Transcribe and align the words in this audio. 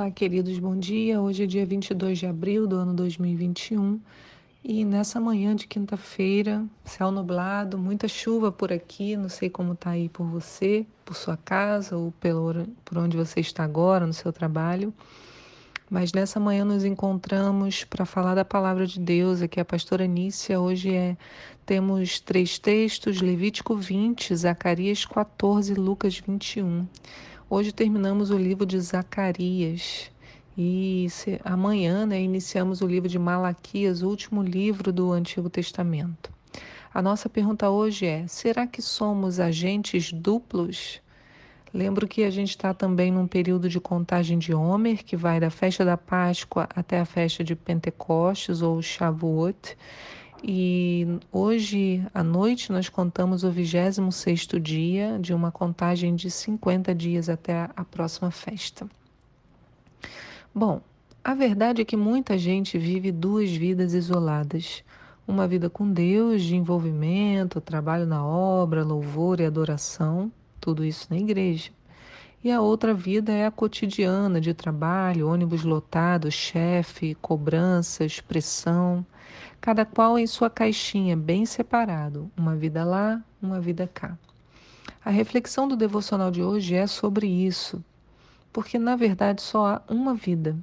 Olá, 0.00 0.10
queridos, 0.10 0.58
bom 0.58 0.78
dia. 0.78 1.20
Hoje 1.20 1.42
é 1.42 1.46
dia 1.46 1.66
22 1.66 2.20
de 2.20 2.26
abril 2.26 2.66
do 2.66 2.74
ano 2.74 2.94
2021 2.94 4.00
e 4.64 4.82
nessa 4.82 5.20
manhã 5.20 5.54
de 5.54 5.66
quinta-feira, 5.66 6.64
céu 6.86 7.10
nublado, 7.10 7.76
muita 7.76 8.08
chuva 8.08 8.50
por 8.50 8.72
aqui. 8.72 9.14
Não 9.14 9.28
sei 9.28 9.50
como 9.50 9.74
está 9.74 9.90
aí 9.90 10.08
por 10.08 10.24
você, 10.24 10.86
por 11.04 11.14
sua 11.14 11.36
casa 11.36 11.98
ou 11.98 12.12
pelo, 12.12 12.66
por 12.82 12.96
onde 12.96 13.14
você 13.14 13.40
está 13.40 13.62
agora, 13.62 14.06
no 14.06 14.14
seu 14.14 14.32
trabalho. 14.32 14.90
Mas 15.90 16.14
nessa 16.14 16.40
manhã 16.40 16.64
nos 16.64 16.82
encontramos 16.82 17.84
para 17.84 18.06
falar 18.06 18.34
da 18.34 18.44
palavra 18.44 18.86
de 18.86 18.98
Deus. 18.98 19.42
Aqui 19.42 19.60
a 19.60 19.66
pastora 19.66 20.06
Nícia. 20.06 20.58
Hoje 20.58 20.94
é, 20.94 21.14
temos 21.66 22.18
três 22.20 22.58
textos: 22.58 23.20
Levítico 23.20 23.76
20, 23.76 24.34
Zacarias 24.34 25.04
14 25.04 25.74
Lucas 25.74 26.18
21. 26.26 26.86
Hoje 27.52 27.72
terminamos 27.72 28.30
o 28.30 28.38
livro 28.38 28.64
de 28.64 28.78
Zacarias 28.78 30.08
e 30.56 31.08
se, 31.10 31.40
amanhã 31.44 32.06
né, 32.06 32.22
iniciamos 32.22 32.80
o 32.80 32.86
livro 32.86 33.08
de 33.08 33.18
Malaquias, 33.18 34.02
o 34.02 34.08
último 34.08 34.40
livro 34.40 34.92
do 34.92 35.10
Antigo 35.10 35.50
Testamento. 35.50 36.32
A 36.94 37.02
nossa 37.02 37.28
pergunta 37.28 37.68
hoje 37.68 38.06
é: 38.06 38.24
será 38.28 38.68
que 38.68 38.80
somos 38.80 39.40
agentes 39.40 40.12
duplos? 40.12 41.02
Lembro 41.74 42.06
que 42.06 42.22
a 42.22 42.30
gente 42.30 42.50
está 42.50 42.72
também 42.72 43.10
num 43.10 43.26
período 43.26 43.68
de 43.68 43.80
contagem 43.80 44.38
de 44.38 44.54
Homer, 44.54 45.04
que 45.04 45.16
vai 45.16 45.40
da 45.40 45.50
festa 45.50 45.84
da 45.84 45.96
Páscoa 45.96 46.68
até 46.72 47.00
a 47.00 47.04
festa 47.04 47.42
de 47.42 47.56
Pentecostes 47.56 48.62
ou 48.62 48.80
Shavuot. 48.80 49.76
E 50.42 51.06
hoje 51.30 52.02
à 52.14 52.24
noite 52.24 52.72
nós 52.72 52.88
contamos 52.88 53.44
o 53.44 53.50
26º 53.50 54.58
dia 54.58 55.18
de 55.20 55.34
uma 55.34 55.52
contagem 55.52 56.14
de 56.14 56.30
50 56.30 56.94
dias 56.94 57.28
até 57.28 57.68
a 57.76 57.84
próxima 57.84 58.30
festa. 58.30 58.88
Bom, 60.54 60.80
a 61.22 61.34
verdade 61.34 61.82
é 61.82 61.84
que 61.84 61.96
muita 61.96 62.38
gente 62.38 62.78
vive 62.78 63.12
duas 63.12 63.50
vidas 63.50 63.92
isoladas. 63.92 64.82
Uma 65.28 65.46
vida 65.46 65.68
com 65.68 65.92
Deus, 65.92 66.42
de 66.42 66.56
envolvimento, 66.56 67.60
trabalho 67.60 68.06
na 68.06 68.24
obra, 68.24 68.82
louvor 68.82 69.40
e 69.40 69.44
adoração, 69.44 70.32
tudo 70.58 70.84
isso 70.84 71.06
na 71.10 71.18
igreja. 71.18 71.70
E 72.42 72.50
a 72.50 72.60
outra 72.60 72.94
vida 72.94 73.32
é 73.32 73.46
a 73.46 73.50
cotidiana 73.50 74.40
de 74.40 74.54
trabalho, 74.54 75.28
ônibus 75.28 75.62
lotado, 75.62 76.30
chefe, 76.30 77.14
cobranças, 77.16 78.20
pressão 78.20 79.04
cada 79.60 79.84
qual 79.84 80.18
em 80.18 80.26
sua 80.26 80.48
caixinha, 80.48 81.16
bem 81.16 81.44
separado, 81.44 82.30
uma 82.36 82.56
vida 82.56 82.82
lá, 82.82 83.22
uma 83.42 83.60
vida 83.60 83.86
cá. 83.86 84.16
A 85.04 85.10
reflexão 85.10 85.68
do 85.68 85.76
devocional 85.76 86.30
de 86.30 86.42
hoje 86.42 86.74
é 86.74 86.86
sobre 86.86 87.26
isso, 87.26 87.84
porque 88.52 88.78
na 88.78 88.96
verdade 88.96 89.42
só 89.42 89.66
há 89.66 89.82
uma 89.88 90.14
vida. 90.14 90.56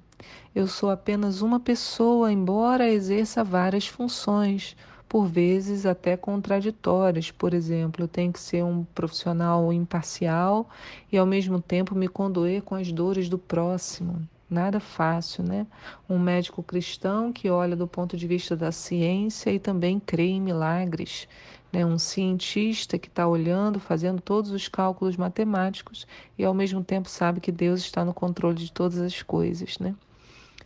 Eu 0.53 0.67
sou 0.67 0.89
apenas 0.89 1.42
uma 1.42 1.59
pessoa, 1.59 2.31
embora 2.31 2.89
exerça 2.89 3.44
várias 3.44 3.88
funções, 3.88 4.75
por 5.08 5.25
vezes 5.25 5.86
até 5.86 6.17
contraditórias. 6.17 7.31
Por 7.31 7.53
exemplo, 7.53 8.03
eu 8.03 8.08
tenho 8.08 8.31
que 8.33 8.39
ser 8.39 8.63
um 8.63 8.83
profissional 8.83 9.72
imparcial 9.72 10.69
e 11.11 11.17
ao 11.17 11.25
mesmo 11.25 11.61
tempo 11.61 11.95
me 11.95 12.08
condoer 12.08 12.61
com 12.61 12.75
as 12.75 12.91
dores 12.91 13.30
do 13.30 13.38
próximo. 13.38 14.27
Nada 14.49 14.80
fácil, 14.80 15.44
né? 15.44 15.67
Um 16.09 16.17
médico 16.17 16.64
cristão 16.64 17.33
que 17.33 17.49
olha 17.49 17.75
do 17.75 17.88
ponto 17.88 18.16
de 18.16 18.25
vista 18.25 18.55
da 18.55 18.72
ciência 18.72 19.52
e 19.52 19.59
também 19.59 19.99
crê 19.99 20.27
em 20.27 20.41
milagres. 20.41 21.27
Né? 21.71 21.86
Um 21.86 21.99
cientista 21.99 22.98
que 22.98 23.09
está 23.09 23.27
olhando, 23.27 23.80
fazendo 23.80 24.21
todos 24.21 24.52
os 24.52 24.70
cálculos 24.70 25.17
matemáticos 25.17 26.08
e 26.37 26.45
ao 26.45 26.53
mesmo 26.53 26.82
tempo 26.82 27.09
sabe 27.09 27.42
que 27.42 27.52
Deus 27.52 27.82
está 27.82 28.05
no 28.05 28.14
controle 28.14 28.55
de 28.55 28.71
todas 28.71 28.99
as 28.99 29.21
coisas, 29.21 29.77
né? 29.80 29.93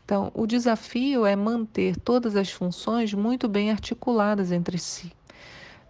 Então, 0.04 0.32
o 0.34 0.46
desafio 0.46 1.26
é 1.26 1.36
manter 1.36 1.96
todas 1.96 2.36
as 2.36 2.52
funções 2.52 3.14
muito 3.14 3.48
bem 3.48 3.72
articuladas 3.72 4.52
entre 4.52 4.78
si. 4.78 5.12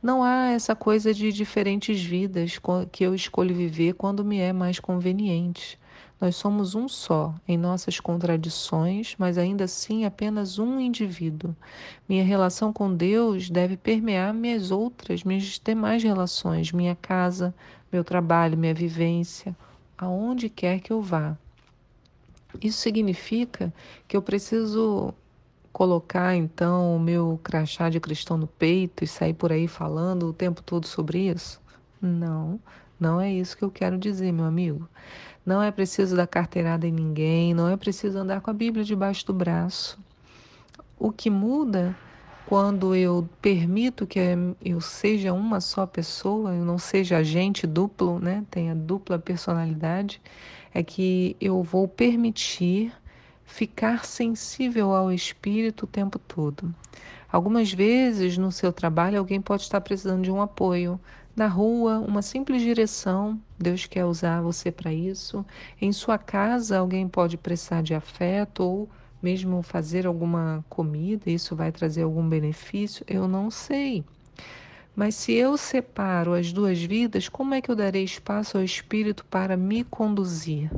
Não 0.02 0.24
há 0.24 0.48
essa 0.48 0.76
coisa 0.76 1.14
de 1.14 1.32
diferentes 1.32 2.02
vidas 2.02 2.60
que 2.92 3.04
eu 3.04 3.14
escolho 3.14 3.54
viver 3.54 3.94
quando 3.94 4.26
me 4.26 4.40
é 4.40 4.52
mais 4.52 4.80
conveniente. 4.80 5.80
Nós 6.20 6.36
somos 6.36 6.76
um 6.76 6.88
só 6.88 7.34
em 7.48 7.58
nossas 7.58 8.00
contradições, 8.00 9.16
mas 9.18 9.40
ainda 9.40 9.64
assim 9.64 10.06
apenas 10.06 10.60
um 10.60 10.80
indivíduo. 10.80 11.56
Minha 12.08 12.24
relação 12.24 12.72
com 12.72 12.94
Deus 12.96 13.50
deve 13.50 13.76
permear 13.76 14.32
minhas 14.34 14.70
outras, 14.70 15.24
minhas 15.24 15.60
demais 15.64 16.04
relações, 16.04 16.72
minha 16.72 16.96
casa, 16.96 17.54
meu 17.92 18.04
trabalho, 18.04 18.58
minha 18.58 18.74
vivência, 18.74 19.56
aonde 19.98 20.48
quer 20.48 20.80
que 20.80 20.94
eu 20.94 21.02
vá. 21.02 21.36
Isso 22.60 22.80
significa 22.80 23.74
que 24.08 24.18
eu 24.18 24.22
preciso 24.22 25.14
colocar 25.72 26.36
então 26.36 26.96
o 26.96 27.00
meu 27.00 27.40
crachá 27.44 27.90
de 27.90 28.00
cristão 28.00 28.38
no 28.38 28.48
peito 28.48 29.04
e 29.04 29.08
sair 29.08 29.34
por 29.34 29.52
aí 29.52 29.68
falando 29.68 30.28
o 30.28 30.34
tempo 30.34 30.62
todo 30.62 30.86
sobre 30.86 31.30
isso? 31.30 31.62
Não, 32.02 32.60
não 33.00 33.22
é 33.22 33.32
isso 33.32 33.58
que 33.58 33.64
eu 33.64 33.72
quero 33.72 33.98
dizer, 33.98 34.32
meu 34.32 34.46
amigo. 34.46 34.90
Não 35.46 35.62
é 35.62 35.72
preciso 35.72 36.16
dar 36.16 36.28
carteirada 36.28 36.86
em 36.86 36.92
ninguém, 36.92 37.54
não 37.54 37.68
é 37.68 37.78
preciso 37.78 38.18
andar 38.18 38.42
com 38.42 38.52
a 38.52 38.54
Bíblia 38.54 38.84
debaixo 38.84 39.26
do 39.26 39.34
braço. 39.34 39.98
O 41.00 41.12
que 41.12 41.30
muda 41.30 41.96
quando 42.46 42.96
eu 42.96 43.28
permito 43.42 44.06
que 44.06 44.20
eu 44.64 44.82
seja 44.82 45.34
uma 45.34 45.62
só 45.62 45.86
pessoa, 45.86 46.54
eu 46.54 46.66
não 46.66 46.78
seja 46.78 47.18
agente 47.18 47.66
duplo, 47.66 48.20
né? 48.20 48.44
tenha 48.52 48.76
dupla 48.76 49.18
personalidade, 49.18 50.22
é 50.74 50.84
que 50.84 51.36
eu 51.40 51.64
vou 51.64 51.88
permitir 51.88 52.94
ficar 53.46 54.06
sensível 54.06 54.94
ao 54.94 55.12
Espírito 55.12 55.84
o 55.84 55.88
tempo 55.88 56.20
todo. 56.20 56.74
Algumas 57.32 57.72
vezes 57.72 58.38
no 58.38 58.52
seu 58.52 58.74
trabalho 58.74 59.20
alguém 59.20 59.42
pode 59.42 59.64
estar 59.64 59.80
precisando 59.80 60.24
de 60.24 60.32
um 60.32 60.42
apoio, 60.42 61.00
na 61.36 61.48
rua, 61.48 62.00
uma 62.00 62.22
simples 62.22 62.62
direção, 62.62 63.40
Deus 63.58 63.86
quer 63.86 64.04
usar 64.04 64.42
você 64.42 64.70
para 64.70 64.92
isso. 64.92 65.46
Em 65.80 65.94
sua 65.94 66.18
casa, 66.18 66.78
alguém 66.78 67.08
pode 67.08 67.38
prestar 67.38 67.82
de 67.82 67.94
afeto 67.94 68.64
ou 68.64 68.90
mesmo 69.22 69.62
fazer 69.62 70.08
alguma 70.08 70.66
comida, 70.70 71.30
isso 71.30 71.56
vai 71.56 71.72
trazer 71.72 72.04
algum 72.04 72.28
benefício? 72.28 73.06
Eu 73.08 73.28
não 73.28 73.52
sei. 73.52 74.04
Mas 74.96 75.16
se 75.16 75.34
eu 75.34 75.58
separo 75.58 76.34
as 76.34 76.52
duas 76.52 76.82
vidas, 76.82 77.30
como 77.30 77.54
é 77.54 77.62
que 77.62 77.72
eu 77.72 77.76
darei 77.76 78.04
espaço 78.04 78.58
ao 78.58 78.64
Espírito 78.64 79.24
para 79.26 79.56
me 79.56 79.84
conduzir? 79.84 80.70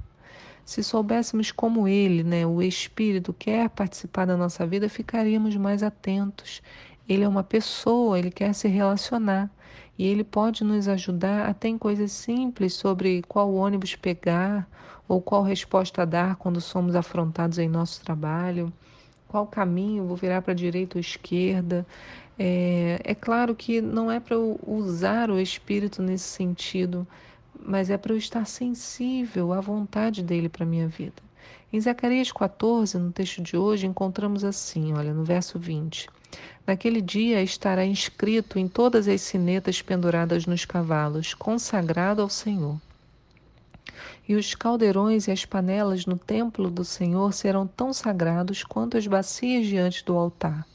Se 0.65 0.83
soubéssemos 0.83 1.51
como 1.51 1.87
Ele, 1.87 2.23
né, 2.23 2.45
o 2.45 2.61
Espírito, 2.61 3.33
quer 3.33 3.69
participar 3.69 4.25
da 4.25 4.37
nossa 4.37 4.65
vida, 4.65 4.87
ficaríamos 4.87 5.55
mais 5.55 5.83
atentos. 5.83 6.61
Ele 7.07 7.23
é 7.23 7.27
uma 7.27 7.43
pessoa, 7.43 8.17
ele 8.17 8.31
quer 8.31 8.53
se 8.53 8.67
relacionar 8.67 9.51
e 9.97 10.05
ele 10.05 10.23
pode 10.23 10.63
nos 10.63 10.87
ajudar 10.87 11.47
até 11.47 11.67
em 11.67 11.77
coisas 11.77 12.11
simples 12.11 12.73
sobre 12.73 13.21
qual 13.27 13.53
ônibus 13.53 13.95
pegar 13.95 14.67
ou 15.07 15.21
qual 15.21 15.43
resposta 15.43 16.05
dar 16.05 16.35
quando 16.35 16.59
somos 16.59 16.95
afrontados 16.95 17.59
em 17.59 17.69
nosso 17.69 18.03
trabalho, 18.03 18.71
qual 19.27 19.45
caminho 19.45 20.05
vou 20.05 20.15
virar 20.15 20.41
para 20.41 20.53
a 20.53 20.55
direita 20.55 20.97
ou 20.97 21.01
esquerda. 21.01 21.85
É, 22.37 22.99
é 23.03 23.15
claro 23.15 23.55
que 23.55 23.81
não 23.81 24.09
é 24.09 24.19
para 24.19 24.35
eu 24.35 24.59
usar 24.65 25.29
o 25.29 25.39
Espírito 25.39 26.01
nesse 26.01 26.25
sentido, 26.25 27.05
mas 27.59 27.89
é 27.89 27.97
para 27.97 28.13
eu 28.13 28.17
estar 28.17 28.45
sensível 28.45 29.53
à 29.53 29.61
vontade 29.61 30.23
dele 30.23 30.49
para 30.49 30.63
a 30.63 30.67
minha 30.67 30.87
vida. 30.87 31.21
Em 31.71 31.79
Zacarias 31.79 32.31
14, 32.31 32.97
no 32.97 33.11
texto 33.11 33.41
de 33.41 33.57
hoje, 33.57 33.87
encontramos 33.87 34.43
assim, 34.43 34.93
olha, 34.93 35.13
no 35.13 35.23
verso 35.23 35.57
20. 35.57 36.07
Naquele 36.65 37.01
dia 37.01 37.41
estará 37.41 37.85
inscrito 37.85 38.57
em 38.57 38.67
todas 38.67 39.07
as 39.07 39.21
sinetas 39.21 39.81
penduradas 39.81 40.45
nos 40.45 40.63
cavalos, 40.63 41.33
consagrado 41.33 42.21
ao 42.21 42.29
Senhor. 42.29 42.79
E 44.27 44.35
os 44.35 44.55
caldeirões 44.55 45.27
e 45.27 45.31
as 45.31 45.43
panelas 45.43 46.05
no 46.05 46.17
templo 46.17 46.71
do 46.71 46.85
Senhor 46.85 47.33
serão 47.33 47.67
tão 47.67 47.91
sagrados 47.91 48.63
quanto 48.63 48.97
as 48.97 49.05
bacias 49.05 49.67
diante 49.67 50.05
do 50.05 50.17
altar. 50.17 50.65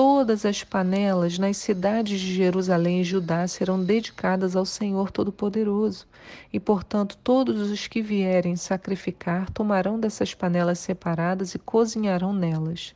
Todas 0.00 0.46
as 0.46 0.62
panelas 0.62 1.40
nas 1.40 1.56
cidades 1.56 2.20
de 2.20 2.32
Jerusalém 2.32 3.00
e 3.00 3.04
Judá 3.04 3.48
serão 3.48 3.82
dedicadas 3.82 4.54
ao 4.54 4.64
Senhor 4.64 5.10
Todo-Poderoso, 5.10 6.06
e 6.52 6.60
portanto 6.60 7.18
todos 7.24 7.68
os 7.68 7.88
que 7.88 8.00
vierem 8.00 8.54
sacrificar 8.54 9.50
tomarão 9.50 9.98
dessas 9.98 10.32
panelas 10.34 10.78
separadas 10.78 11.56
e 11.56 11.58
cozinharão 11.58 12.32
nelas. 12.32 12.94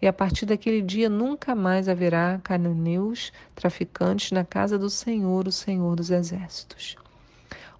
E 0.00 0.06
a 0.06 0.12
partir 0.12 0.46
daquele 0.46 0.80
dia 0.80 1.08
nunca 1.08 1.56
mais 1.56 1.88
haverá 1.88 2.40
cananeus 2.44 3.32
traficantes 3.56 4.30
na 4.30 4.44
casa 4.44 4.78
do 4.78 4.88
Senhor, 4.88 5.48
o 5.48 5.52
Senhor 5.52 5.96
dos 5.96 6.12
Exércitos. 6.12 6.94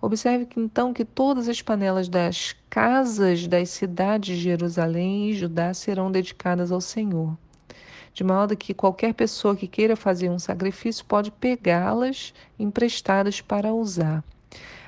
Observe 0.02 0.46
que 0.46 0.58
então 0.58 0.92
que 0.92 1.04
todas 1.04 1.48
as 1.48 1.62
panelas 1.62 2.08
das 2.08 2.56
casas 2.68 3.46
das 3.46 3.68
cidades 3.68 4.36
de 4.36 4.42
Jerusalém 4.42 5.30
e 5.30 5.34
Judá 5.34 5.72
serão 5.72 6.10
dedicadas 6.10 6.72
ao 6.72 6.80
Senhor 6.80 7.38
de 8.14 8.22
modo 8.22 8.56
que 8.56 8.72
qualquer 8.72 9.12
pessoa 9.12 9.56
que 9.56 9.66
queira 9.66 9.96
fazer 9.96 10.31
um 10.31 10.38
sacrifício 10.38 11.05
pode 11.05 11.32
pegá-las 11.32 12.32
emprestadas 12.58 13.40
para 13.40 13.75
usar. 13.75 14.22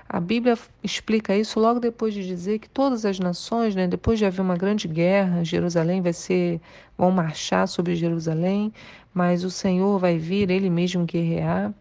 A 0.08 0.20
Bíblia 0.20 0.56
explica 0.84 1.36
isso 1.36 1.58
logo 1.58 1.80
depois 1.80 2.14
de 2.14 2.24
dizer 2.24 2.60
que 2.60 2.68
todas 2.68 3.04
as 3.04 3.18
nações, 3.18 3.74
né, 3.74 3.88
depois 3.88 4.20
de 4.20 4.24
haver 4.24 4.40
uma 4.40 4.56
grande 4.56 4.86
guerra, 4.86 5.42
Jerusalém 5.42 6.00
vai 6.00 6.12
ser, 6.12 6.60
vão 6.96 7.10
marchar 7.10 7.66
sobre 7.66 7.96
Jerusalém, 7.96 8.72
mas 9.12 9.42
o 9.42 9.50
Senhor 9.50 9.98
vai 9.98 10.16
vir, 10.16 10.48
Ele 10.48 10.70
mesmo 10.70 11.04
guerrear, 11.04 11.74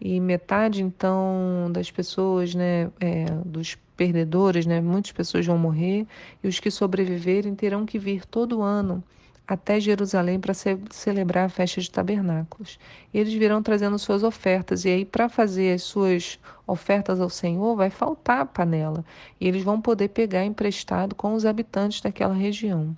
e 0.00 0.20
metade 0.20 0.80
então 0.80 1.68
das 1.72 1.90
pessoas, 1.90 2.54
né, 2.54 2.88
é, 3.00 3.24
dos 3.44 3.76
perdedores, 3.96 4.64
né, 4.64 4.80
muitas 4.80 5.10
pessoas 5.10 5.44
vão 5.44 5.58
morrer, 5.58 6.06
e 6.44 6.46
os 6.46 6.60
que 6.60 6.70
sobreviverem 6.70 7.56
terão 7.56 7.84
que 7.84 7.98
vir 7.98 8.24
todo 8.24 8.62
ano 8.62 9.02
até 9.46 9.80
Jerusalém 9.80 10.38
para 10.38 10.54
ce 10.54 10.78
celebrar 10.90 11.46
a 11.46 11.48
festa 11.48 11.80
de 11.80 11.90
tabernáculos. 11.90 12.78
E 13.12 13.18
eles 13.18 13.32
virão 13.32 13.62
trazendo 13.62 13.98
suas 13.98 14.22
ofertas, 14.22 14.84
e 14.84 14.88
aí, 14.88 15.04
para 15.04 15.28
fazer 15.28 15.74
as 15.74 15.82
suas 15.82 16.38
ofertas 16.66 17.20
ao 17.20 17.28
Senhor, 17.28 17.76
vai 17.76 17.90
faltar 17.90 18.40
a 18.40 18.46
panela, 18.46 19.04
e 19.40 19.46
eles 19.46 19.62
vão 19.62 19.80
poder 19.80 20.08
pegar 20.08 20.44
emprestado 20.44 21.14
com 21.14 21.34
os 21.34 21.44
habitantes 21.44 22.00
daquela 22.00 22.34
região. 22.34 22.96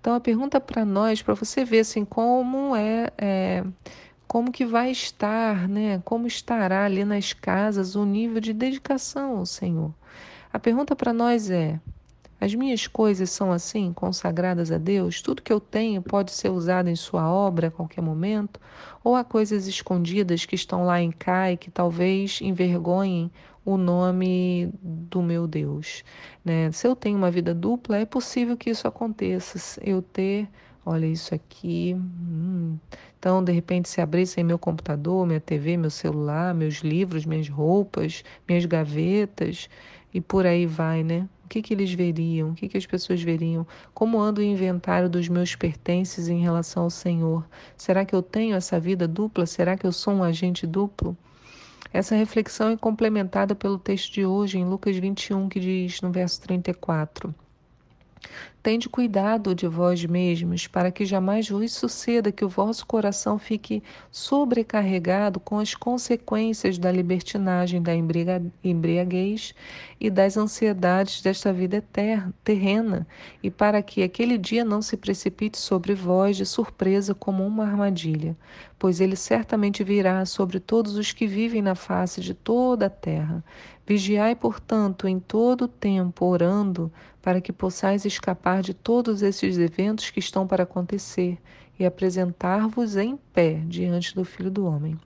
Então, 0.00 0.14
a 0.14 0.20
pergunta 0.20 0.60
para 0.60 0.84
nós, 0.84 1.22
para 1.22 1.34
você 1.34 1.64
ver 1.64 1.80
assim, 1.80 2.04
como 2.04 2.74
é, 2.74 3.10
é 3.18 3.64
como 4.26 4.52
que 4.52 4.64
vai 4.64 4.90
estar, 4.90 5.68
né? 5.68 6.00
Como 6.04 6.26
estará 6.26 6.84
ali 6.84 7.04
nas 7.04 7.32
casas 7.32 7.96
o 7.96 8.04
nível 8.04 8.40
de 8.40 8.52
dedicação 8.52 9.38
ao 9.38 9.46
Senhor. 9.46 9.92
A 10.52 10.58
pergunta 10.58 10.94
para 10.94 11.12
nós 11.12 11.50
é: 11.50 11.80
as 12.40 12.54
minhas 12.54 12.86
coisas 12.86 13.28
são 13.30 13.52
assim, 13.52 13.92
consagradas 13.92 14.72
a 14.72 14.78
Deus? 14.78 15.20
Tudo 15.20 15.42
que 15.42 15.52
eu 15.52 15.60
tenho 15.60 16.00
pode 16.00 16.32
ser 16.32 16.48
usado 16.48 16.88
em 16.88 16.96
Sua 16.96 17.30
obra 17.30 17.68
a 17.68 17.70
qualquer 17.70 18.00
momento? 18.00 18.58
Ou 19.04 19.14
há 19.14 19.22
coisas 19.22 19.66
escondidas 19.66 20.46
que 20.46 20.54
estão 20.54 20.84
lá 20.86 21.00
em 21.02 21.10
cá 21.10 21.52
e 21.52 21.56
que 21.58 21.70
talvez 21.70 22.40
envergonhem 22.40 23.30
o 23.62 23.76
nome 23.76 24.72
do 24.82 25.20
meu 25.22 25.46
Deus? 25.46 26.02
Né? 26.42 26.72
Se 26.72 26.86
eu 26.86 26.96
tenho 26.96 27.18
uma 27.18 27.30
vida 27.30 27.54
dupla, 27.54 27.98
é 27.98 28.06
possível 28.06 28.56
que 28.56 28.70
isso 28.70 28.88
aconteça. 28.88 29.78
Eu 29.84 30.00
ter, 30.00 30.48
olha 30.90 31.06
isso 31.06 31.34
aqui. 31.34 31.94
Hum. 31.96 32.76
Então, 33.18 33.42
de 33.42 33.52
repente, 33.52 33.88
se 33.88 34.00
abrissem 34.00 34.42
meu 34.44 34.58
computador, 34.58 35.26
minha 35.26 35.40
TV, 35.40 35.76
meu 35.76 35.90
celular, 35.90 36.54
meus 36.54 36.76
livros, 36.76 37.24
minhas 37.26 37.48
roupas, 37.48 38.24
minhas 38.48 38.64
gavetas 38.64 39.68
e 40.12 40.20
por 40.20 40.46
aí 40.46 40.66
vai, 40.66 41.02
né? 41.02 41.28
que, 41.50 41.60
que 41.60 41.74
eles 41.74 41.92
veriam? 41.92 42.50
O 42.50 42.54
que, 42.54 42.68
que 42.68 42.78
as 42.78 42.86
pessoas 42.86 43.20
veriam? 43.20 43.66
Como 43.92 44.20
anda 44.20 44.40
o 44.40 44.44
inventário 44.44 45.10
dos 45.10 45.28
meus 45.28 45.56
pertences 45.56 46.28
em 46.28 46.40
relação 46.40 46.84
ao 46.84 46.90
Senhor? 46.90 47.44
Será 47.76 48.04
que 48.04 48.14
eu 48.14 48.22
tenho 48.22 48.54
essa 48.54 48.78
vida 48.78 49.08
dupla? 49.08 49.44
Será 49.44 49.76
que 49.76 49.84
eu 49.84 49.92
sou 49.92 50.14
um 50.14 50.22
agente 50.22 50.64
duplo? 50.64 51.16
Essa 51.92 52.14
reflexão 52.14 52.70
é 52.70 52.76
complementada 52.76 53.52
pelo 53.52 53.76
texto 53.76 54.12
de 54.14 54.24
hoje, 54.24 54.58
em 54.58 54.64
Lucas 54.64 54.96
21, 54.96 55.48
que 55.48 55.58
diz 55.58 56.00
no 56.00 56.12
verso 56.12 56.40
34. 56.42 57.34
Tende 58.62 58.90
cuidado 58.90 59.54
de 59.54 59.66
vós 59.66 60.04
mesmos, 60.04 60.66
para 60.66 60.90
que 60.90 61.06
jamais 61.06 61.48
vos 61.48 61.72
suceda 61.72 62.30
que 62.30 62.44
o 62.44 62.48
vosso 62.48 62.84
coração 62.86 63.38
fique 63.38 63.82
sobrecarregado 64.12 65.40
com 65.40 65.58
as 65.58 65.74
consequências 65.74 66.76
da 66.76 66.92
libertinagem, 66.92 67.82
da 67.82 67.92
embriaguez 68.62 69.54
e 69.98 70.10
das 70.10 70.36
ansiedades 70.36 71.22
desta 71.22 71.54
vida 71.54 71.82
terrena, 72.44 73.06
e 73.42 73.50
para 73.50 73.80
que 73.80 74.02
aquele 74.02 74.36
dia 74.36 74.62
não 74.62 74.82
se 74.82 74.94
precipite 74.94 75.56
sobre 75.56 75.94
vós 75.94 76.36
de 76.36 76.44
surpresa 76.44 77.14
como 77.14 77.46
uma 77.46 77.64
armadilha, 77.64 78.36
pois 78.78 79.00
ele 79.00 79.16
certamente 79.16 79.82
virá 79.82 80.26
sobre 80.26 80.60
todos 80.60 80.96
os 80.96 81.14
que 81.14 81.26
vivem 81.26 81.62
na 81.62 81.74
face 81.74 82.20
de 82.20 82.34
toda 82.34 82.86
a 82.86 82.90
terra. 82.90 83.42
Vigiai, 83.86 84.36
portanto, 84.36 85.08
em 85.08 85.18
todo 85.18 85.62
o 85.62 85.68
tempo, 85.68 86.26
orando, 86.26 86.92
para 87.20 87.40
que 87.40 87.52
possais 87.52 88.04
escapar 88.04 88.49
de 88.60 88.74
todos 88.74 89.22
esses 89.22 89.58
eventos 89.58 90.10
que 90.10 90.18
estão 90.18 90.46
para 90.46 90.64
acontecer 90.64 91.38
e 91.78 91.86
apresentar-vos 91.86 92.96
em 92.96 93.16
pé 93.32 93.62
diante 93.66 94.14
do 94.14 94.24
Filho 94.24 94.50
do 94.50 94.66
Homem. 94.66 94.98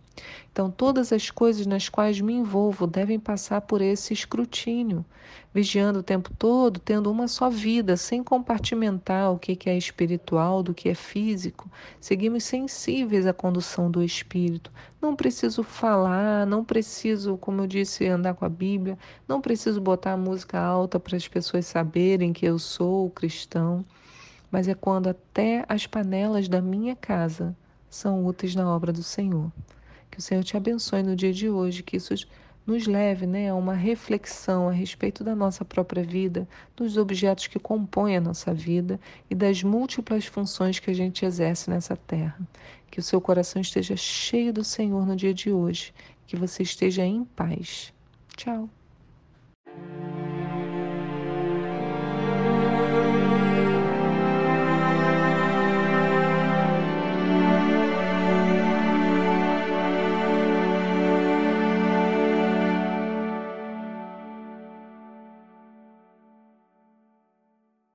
Então, 0.52 0.70
todas 0.70 1.12
as 1.12 1.31
coisas 1.31 1.66
nas 1.66 1.88
quais 1.88 2.20
me 2.20 2.32
envolvo 2.32 2.87
devem 2.87 3.19
passar 3.19 3.61
por 3.62 3.82
esse 3.82 4.12
escrutínio, 4.12 5.05
vigiando 5.52 5.99
o 5.99 6.02
tempo 6.02 6.31
todo, 6.38 6.78
tendo 6.78 7.11
uma 7.11 7.26
só 7.26 7.50
vida, 7.50 7.96
sem 7.96 8.22
compartimentar 8.22 9.32
o 9.32 9.38
que 9.38 9.58
é 9.69 9.76
espiritual 9.76 10.62
do 10.62 10.72
que 10.72 10.88
é 10.88 10.94
físico. 10.94 11.69
Seguimos 12.00 12.44
sensíveis 12.44 13.26
à 13.26 13.32
condução 13.32 13.90
do 13.90 14.00
Espírito. 14.00 14.70
Não 15.02 15.16
preciso 15.16 15.64
falar, 15.64 16.46
não 16.46 16.64
preciso, 16.64 17.37
como 17.37 17.62
eu 17.62 17.67
disse, 17.67 18.06
andar 18.06 18.34
com 18.34 18.44
a 18.44 18.49
Bíblia, 18.49 18.96
não 19.26 19.40
preciso 19.40 19.81
botar 19.81 20.12
a 20.12 20.17
música 20.17 20.60
alta 20.60 21.00
para 21.00 21.17
as 21.17 21.26
pessoas 21.26 21.67
saberem 21.67 22.32
que 22.32 22.46
eu 22.46 22.60
sou 22.60 23.10
cristão, 23.10 23.84
mas 24.52 24.69
é 24.69 24.75
quando 24.75 25.08
até 25.08 25.64
as 25.69 25.84
panelas 25.84 26.49
da 26.49 26.62
minha 26.62 26.94
casa 26.94 27.56
são 27.90 28.25
úteis 28.25 28.55
na 28.55 28.69
obra 28.72 28.93
do 28.93 29.02
Senhor. 29.02 29.50
Que 30.14 30.20
o 30.20 30.22
Senhor 30.22 30.44
te 30.44 30.56
abençoe 30.56 31.02
no 31.02 31.16
dia 31.16 31.32
de 31.32 31.50
hoje, 31.50 31.82
que 31.82 31.96
isso 31.96 32.14
nos 32.64 32.87
leve 32.87 33.26
né, 33.26 33.50
a 33.50 33.55
uma 33.56 33.75
reflexão 33.75 34.69
a 34.69 34.72
respeito 34.72 35.25
da 35.25 35.34
nossa 35.34 35.64
própria 35.64 36.05
vida, 36.05 36.46
dos 36.76 36.96
objetos 36.96 37.49
que 37.49 37.58
compõem 37.58 38.16
a 38.16 38.20
nossa 38.20 38.55
vida 38.55 39.00
e 39.28 39.34
das 39.34 39.64
múltiplas 39.64 40.25
funções 40.26 40.78
que 40.78 40.88
a 40.88 40.94
gente 40.94 41.25
exerce 41.25 41.69
nessa 41.69 41.96
terra. 41.96 42.38
Que 42.93 43.00
o 43.00 43.02
seu 43.02 43.20
coração 43.20 43.61
esteja 43.61 43.96
cheio 43.96 44.52
do 44.52 44.62
Senhor 44.62 45.05
no 45.05 45.16
dia 45.16 45.34
de 45.34 45.50
hoje, 45.50 45.93
que 46.28 46.37
você 46.37 46.62
esteja 46.62 47.05
em 47.05 47.25
paz. 47.25 47.93
Tchau. 48.37 48.70